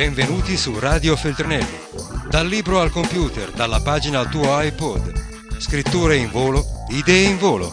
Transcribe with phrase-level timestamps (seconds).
[0.00, 1.78] Benvenuti su Radio Feltrinelli.
[2.26, 5.58] Dal libro al computer, dalla pagina al tuo iPod.
[5.60, 7.70] Scritture in volo, idee in volo.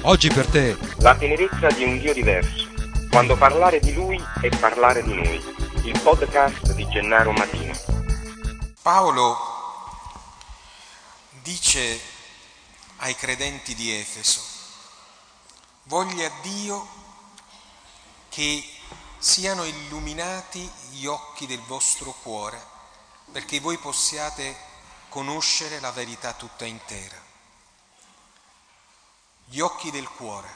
[0.00, 0.76] Oggi per te.
[0.96, 2.66] La tenerezza di un Dio diverso.
[3.08, 5.40] Quando parlare di Lui è parlare di noi.
[5.84, 7.72] Il podcast di Gennaro Matino.
[8.82, 9.36] Paolo
[11.44, 12.00] dice
[12.96, 14.40] ai credenti di Efeso,
[15.84, 16.84] voglia Dio
[18.30, 18.64] che
[19.22, 22.60] siano illuminati gli occhi del vostro cuore,
[23.30, 24.56] perché voi possiate
[25.08, 27.16] conoscere la verità tutta intera.
[29.44, 30.52] Gli occhi del cuore,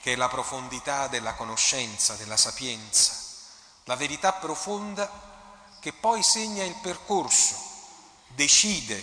[0.00, 3.12] che è la profondità della conoscenza, della sapienza,
[3.86, 5.10] la verità profonda
[5.80, 7.56] che poi segna il percorso,
[8.28, 9.02] decide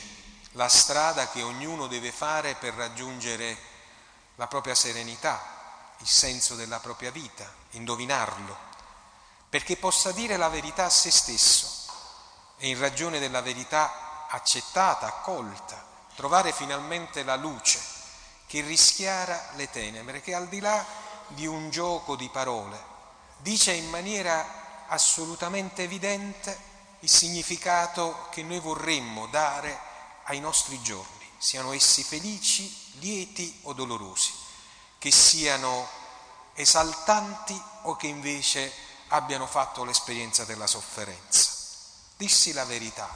[0.51, 3.57] la strada che ognuno deve fare per raggiungere
[4.35, 5.60] la propria serenità,
[6.01, 8.57] il senso della propria vita, indovinarlo,
[9.49, 11.69] perché possa dire la verità a se stesso
[12.57, 15.85] e in ragione della verità accettata, accolta,
[16.15, 17.79] trovare finalmente la luce
[18.47, 20.83] che rischiara le tenebre, che al di là
[21.27, 22.89] di un gioco di parole
[23.37, 29.79] dice in maniera assolutamente evidente il significato che noi vorremmo dare
[30.25, 34.40] ai nostri giorni, siano essi felici, lieti o dolorosi
[35.01, 35.89] che siano
[36.53, 38.71] esaltanti o che invece
[39.07, 41.49] abbiano fatto l'esperienza della sofferenza.
[42.15, 43.09] Dissi la verità,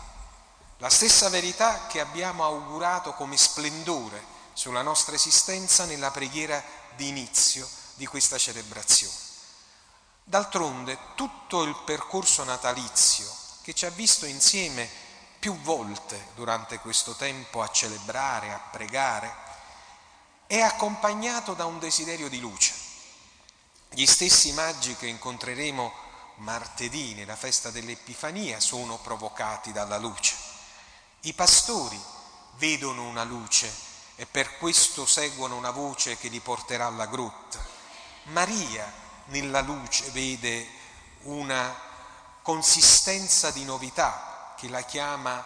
[0.79, 4.19] la stessa verità che abbiamo augurato come splendore
[4.53, 6.63] sulla nostra esistenza nella preghiera
[6.95, 9.13] di inizio di questa celebrazione.
[10.23, 14.89] D'altronde tutto il percorso natalizio che ci ha visto insieme
[15.37, 19.44] più volte durante questo tempo a celebrare, a pregare,
[20.47, 22.73] è accompagnato da un desiderio di luce.
[23.89, 25.93] Gli stessi magi che incontreremo
[26.37, 30.35] martedì nella festa dell'Epifania sono provocati dalla luce.
[31.21, 31.99] I pastori
[32.57, 33.71] vedono una luce
[34.15, 37.63] e per questo seguono una voce che li porterà alla grotta.
[38.25, 38.91] Maria
[39.25, 40.67] nella luce vede
[41.23, 41.75] una
[42.41, 45.43] consistenza di novità che la chiama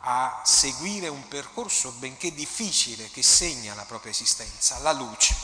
[0.00, 5.36] a seguire un percorso benché difficile che segna la propria esistenza, la luce.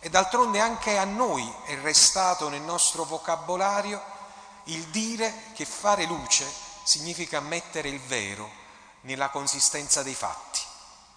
[0.00, 4.00] E d'altronde anche a noi è restato nel nostro vocabolario
[4.64, 6.46] il dire che fare luce
[6.84, 8.48] significa mettere il vero
[9.02, 10.60] nella consistenza dei fatti.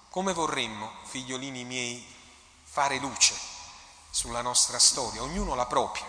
[0.10, 2.06] Come vorremmo, figliolini miei,
[2.64, 3.34] fare luce
[4.10, 6.06] sulla nostra storia, ognuno la propria.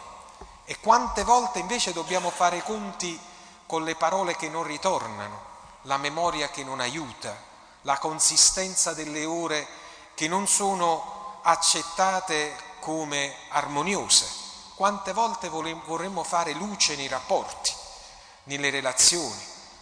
[0.65, 3.19] E quante volte invece dobbiamo fare conti
[3.67, 5.52] con le parole che non ritornano,
[5.83, 7.37] la memoria che non aiuta,
[7.83, 9.67] la consistenza delle ore
[10.15, 14.41] che non sono accettate come armoniose.
[14.75, 17.73] Quante volte vorremmo fare luce nei rapporti,
[18.45, 19.41] nelle relazioni,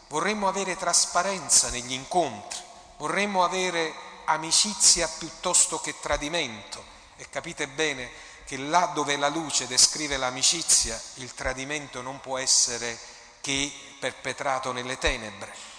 [0.08, 2.58] vorremmo avere trasparenza negli incontri,
[2.96, 3.94] vorremmo avere
[4.26, 6.82] amicizia piuttosto che tradimento.
[7.16, 8.10] E capite bene
[8.46, 12.98] che là dove la luce descrive l'amicizia, il tradimento non può essere
[13.40, 15.70] che perpetrato nelle tenebre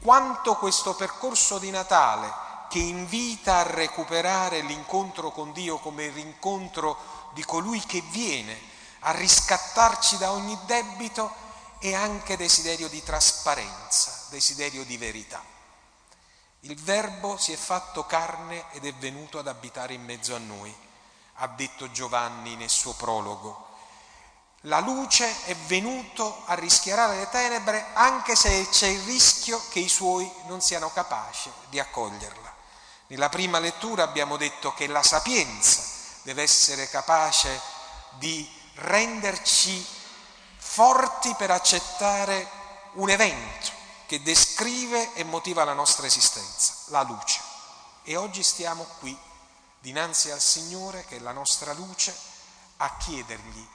[0.00, 6.96] quanto questo percorso di Natale che invita a recuperare l'incontro con Dio come il rincontro
[7.32, 8.58] di colui che viene
[9.00, 11.32] a riscattarci da ogni debito
[11.78, 15.42] è anche desiderio di trasparenza, desiderio di verità.
[16.60, 20.74] Il Verbo si è fatto carne ed è venuto ad abitare in mezzo a noi,
[21.36, 23.69] ha detto Giovanni nel suo prologo
[24.64, 29.88] la luce è venuto a rischiarare le tenebre anche se c'è il rischio che i
[29.88, 32.54] suoi non siano capaci di accoglierla.
[33.06, 35.82] Nella prima lettura abbiamo detto che la sapienza
[36.22, 37.60] deve essere capace
[38.18, 39.84] di renderci
[40.58, 42.48] forti per accettare
[42.92, 47.40] un evento che descrive e motiva la nostra esistenza, la luce.
[48.02, 49.16] E oggi stiamo qui,
[49.78, 52.14] dinanzi al Signore, che è la nostra luce,
[52.76, 53.68] a chiedergli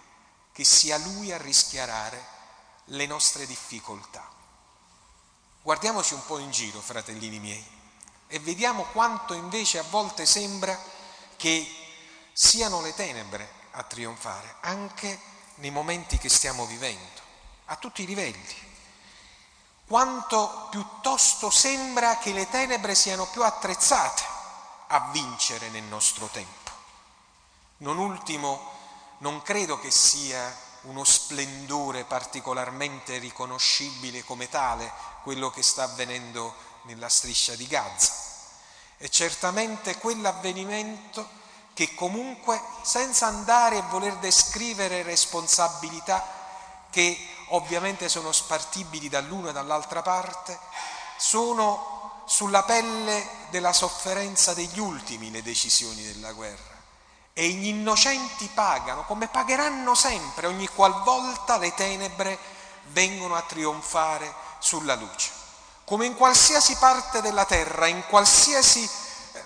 [0.56, 2.26] che sia Lui a rischiarare
[2.86, 4.26] le nostre difficoltà.
[5.62, 7.68] Guardiamoci un po' in giro, fratellini miei,
[8.28, 10.82] e vediamo quanto invece a volte sembra
[11.36, 11.70] che
[12.32, 15.20] siano le tenebre a trionfare, anche
[15.56, 17.22] nei momenti che stiamo vivendo,
[17.66, 18.56] a tutti i livelli.
[19.86, 24.24] Quanto piuttosto sembra che le tenebre siano più attrezzate
[24.88, 26.72] a vincere nel nostro tempo.
[27.80, 28.75] Non ultimo
[29.20, 34.92] non credo che sia uno splendore particolarmente riconoscibile come tale
[35.24, 36.54] quello che sta avvenendo
[36.84, 38.14] nella striscia di Gaza.
[38.98, 46.26] È certamente quell'avvenimento che comunque, senza andare a voler descrivere responsabilità
[46.90, 47.18] che
[47.50, 50.58] ovviamente sono spartibili dall'una e dall'altra parte,
[51.18, 56.75] sono sulla pelle della sofferenza degli ultimi le decisioni della guerra.
[57.38, 62.40] E gli innocenti pagano, come pagheranno sempre ogni qualvolta le tenebre
[62.92, 65.32] vengono a trionfare sulla luce.
[65.84, 68.90] Come in qualsiasi parte della terra, in qualsiasi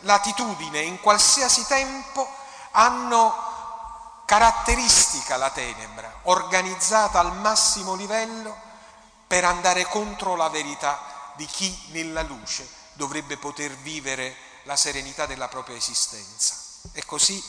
[0.01, 2.29] latitudine, in qualsiasi tempo,
[2.73, 8.55] hanno caratteristica la tenebra, organizzata al massimo livello
[9.25, 15.47] per andare contro la verità di chi nella luce dovrebbe poter vivere la serenità della
[15.47, 16.55] propria esistenza.
[16.93, 17.43] E così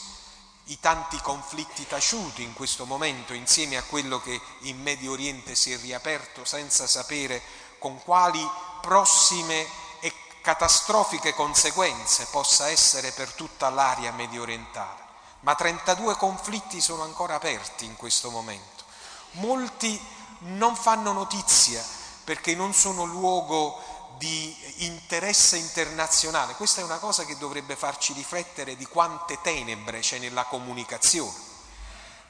[0.65, 5.73] i tanti conflitti taciuti in questo momento, insieme a quello che in Medio Oriente si
[5.73, 7.43] è riaperto senza sapere
[7.79, 8.47] con quali
[8.81, 9.67] prossime
[10.01, 10.13] e
[10.43, 15.09] catastrofiche conseguenze possa essere per tutta l'area medio orientale.
[15.41, 18.85] Ma 32 conflitti sono ancora aperti in questo momento.
[19.33, 20.01] Molti
[20.41, 21.85] non fanno notizia
[22.25, 23.83] perché non sono luogo
[24.19, 24.55] di
[24.85, 26.55] interesse internazionale.
[26.55, 31.35] Questa è una cosa che dovrebbe farci riflettere di quante tenebre c'è nella comunicazione,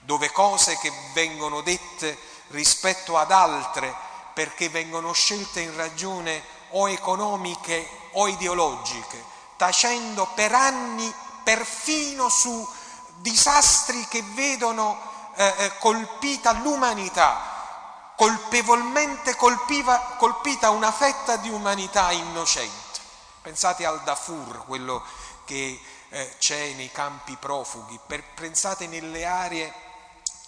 [0.00, 2.16] dove cose che vengono dette
[2.48, 3.94] rispetto ad altre
[4.32, 9.22] perché vengono scelte in ragione o economiche o ideologiche,
[9.56, 11.12] tacendo per anni
[11.42, 12.66] perfino su
[13.16, 14.98] disastri che vedono
[15.34, 17.49] eh, eh colpita l'umanità
[18.20, 23.00] colpevolmente colpiva, colpita una fetta di umanità innocente.
[23.40, 25.02] Pensate al Darfur, quello
[25.46, 25.80] che
[26.10, 29.72] eh, c'è nei campi profughi, per, pensate nelle aree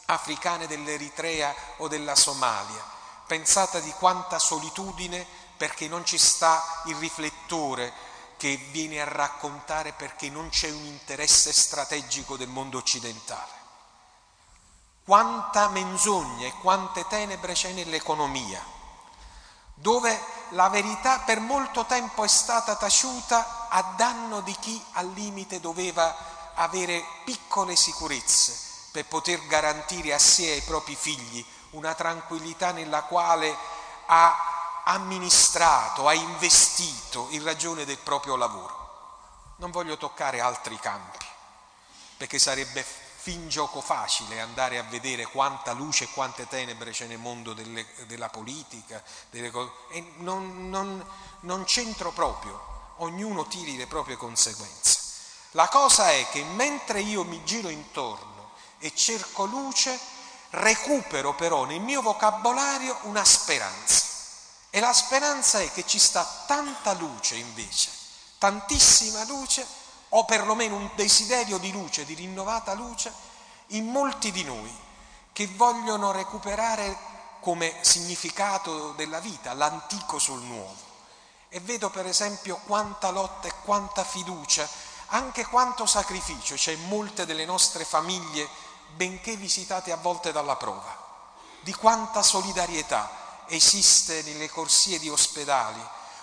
[0.05, 2.85] africane dell'Eritrea o della Somalia,
[3.27, 5.27] pensate di quanta solitudine
[5.57, 7.91] perché non ci sta il riflettore
[8.37, 13.62] che viene a raccontare perché non c'è un interesse strategico del mondo occidentale.
[15.05, 18.65] Quanta menzogna e quante tenebre c'è nell'economia,
[19.75, 20.17] dove
[20.51, 26.15] la verità per molto tempo è stata taciuta a danno di chi al limite doveva
[26.55, 28.57] avere piccole sicurezze
[28.93, 33.57] per poter garantire a sé e ai propri figli una tranquillità nella quale
[34.07, 39.55] ha amministrato, ha investito in ragione del proprio lavoro.
[39.57, 41.25] Non voglio toccare altri campi,
[42.17, 42.85] perché sarebbe
[43.23, 47.87] fin gioco facile andare a vedere quanta luce e quante tenebre c'è nel mondo delle,
[48.09, 49.53] della politica, delle
[49.91, 51.07] e non, non,
[51.43, 52.61] non c'entro proprio,
[52.97, 54.99] ognuno tiri le proprie conseguenze.
[55.53, 59.97] La cosa è che mentre io mi giro intorno e cerco luce,
[60.51, 64.05] recupero però nel mio vocabolario una speranza.
[64.69, 67.89] E la speranza è che ci sta tanta luce invece,
[68.39, 69.65] tantissima luce,
[70.15, 73.13] o perlomeno un desiderio di luce, di rinnovata luce,
[73.69, 74.73] in molti di noi
[75.33, 76.97] che vogliono recuperare
[77.41, 80.91] come significato della vita l'antico sul nuovo.
[81.49, 84.69] E vedo per esempio quanta lotta e quanta fiducia,
[85.09, 88.49] anche quanto sacrificio c'è in molte delle nostre famiglie,
[88.95, 90.97] benché visitate a volte dalla prova,
[91.61, 95.81] di quanta solidarietà esiste nelle corsie di ospedali,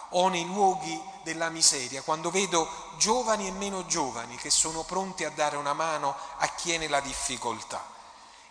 [0.09, 2.67] o nei luoghi della miseria, quando vedo
[2.97, 7.01] giovani e meno giovani che sono pronti a dare una mano a chi è nella
[7.01, 7.97] difficoltà.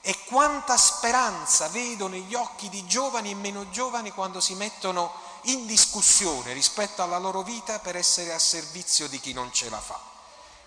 [0.01, 5.13] E quanta speranza vedo negli occhi di giovani e meno giovani quando si mettono
[5.43, 9.81] in discussione rispetto alla loro vita per essere a servizio di chi non ce la
[9.81, 10.01] fa.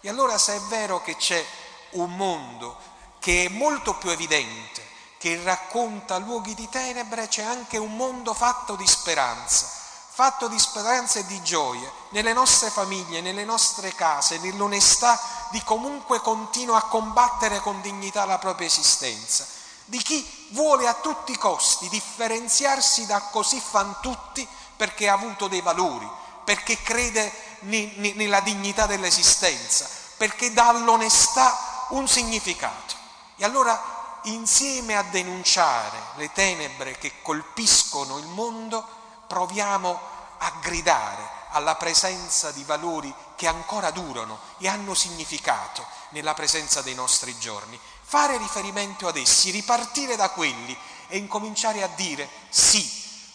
[0.02, 1.44] E allora se è vero che c'è
[1.92, 2.76] un mondo
[3.20, 4.86] che è molto più evidente,
[5.18, 9.81] che racconta luoghi di tenebre, c'è anche un mondo fatto di speranza
[10.22, 16.22] fatto di speranza e di gioia nelle nostre famiglie, nelle nostre case, nell'onestà di comunque
[16.22, 19.48] continua a combattere con dignità la propria esistenza,
[19.86, 24.48] di chi vuole a tutti i costi differenziarsi da così fan tutti
[24.78, 26.08] perché ha avuto dei valori,
[26.44, 32.94] perché crede nella dignità dell'esistenza, perché dà all'onestà un significato.
[33.38, 39.00] E allora insieme a denunciare le tenebre che colpiscono il mondo,
[39.32, 39.98] proviamo
[40.40, 46.96] a gridare alla presenza di valori che ancora durano e hanno significato nella presenza dei
[46.96, 47.80] nostri giorni.
[48.04, 52.86] Fare riferimento ad essi, ripartire da quelli e incominciare a dire sì,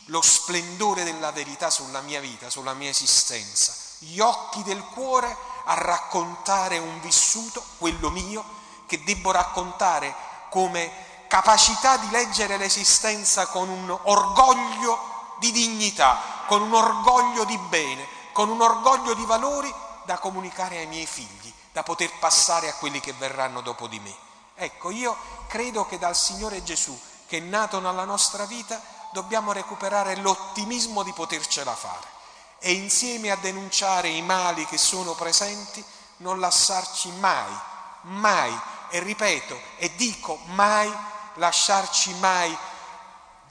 [0.06, 5.34] lo splendore della verità sulla mia vita, sulla mia esistenza, gli occhi del cuore
[5.64, 8.44] a raccontare un vissuto, quello mio,
[8.84, 10.14] che debbo raccontare
[10.50, 18.06] come capacità di leggere l'esistenza con un orgoglio di dignità, con un orgoglio di bene,
[18.32, 19.72] con un orgoglio di valori
[20.04, 24.14] da comunicare ai miei figli, da poter passare a quelli che verranno dopo di me.
[24.54, 25.16] Ecco, io
[25.48, 28.80] credo che dal Signore Gesù che è nato nella nostra vita,
[29.12, 32.14] dobbiamo recuperare l'ottimismo di potercela fare
[32.58, 35.84] e insieme a denunciare i mali che sono presenti,
[36.18, 37.52] non lasciarci mai,
[38.02, 38.58] mai,
[38.90, 40.92] e ripeto e dico mai,
[41.34, 42.56] lasciarci mai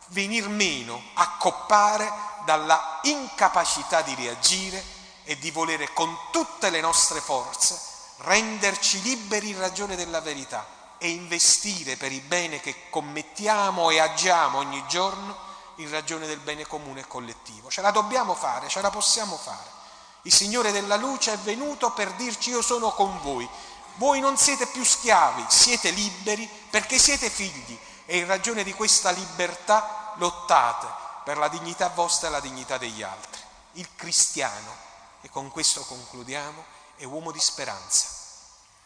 [0.07, 2.11] venir meno, accoppare
[2.45, 4.83] dalla incapacità di reagire
[5.23, 10.65] e di volere con tutte le nostre forze renderci liberi in ragione della verità
[10.97, 15.35] e investire per il bene che commettiamo e agiamo ogni giorno
[15.77, 17.69] in ragione del bene comune e collettivo.
[17.69, 19.73] Ce la dobbiamo fare, ce la possiamo fare.
[20.21, 23.47] Il Signore della luce è venuto per dirci io sono con voi.
[23.95, 29.11] Voi non siete più schiavi, siete liberi perché siete figli e in ragione di questa
[29.11, 30.87] libertà lottate
[31.23, 33.41] per la dignità vostra e la dignità degli altri.
[33.73, 34.75] Il cristiano,
[35.21, 36.63] e con questo concludiamo,
[36.97, 38.07] è uomo di speranza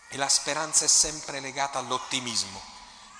[0.07, 2.59] e la speranza è sempre legata all'ottimismo.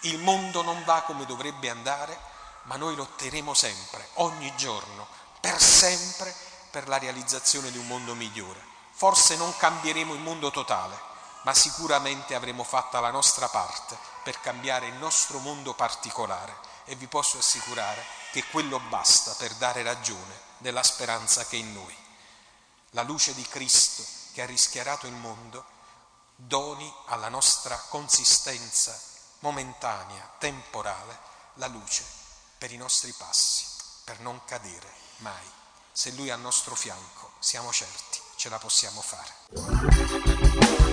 [0.02, 2.18] Il mondo non va come dovrebbe andare,
[2.64, 5.06] ma noi lotteremo sempre, ogni giorno,
[5.40, 6.34] per sempre,
[6.72, 8.66] per la realizzazione di un mondo migliore.
[8.92, 10.98] Forse non cambieremo il mondo totale,
[11.44, 16.56] ma sicuramente avremo fatta la nostra parte per cambiare il nostro mondo particolare
[16.86, 21.74] e vi posso assicurare che quello basta per dare ragione della speranza che è in
[21.74, 21.96] noi.
[22.92, 24.04] La luce di Cristo
[24.34, 25.66] che ha rischiarato il mondo
[26.36, 28.98] doni alla nostra consistenza
[29.40, 31.18] momentanea, temporale,
[31.56, 32.04] la luce
[32.58, 33.66] per i nostri passi,
[34.04, 35.52] per non cadere mai.
[35.92, 40.69] Se Lui è al nostro fianco, siamo certi, ce la possiamo fare.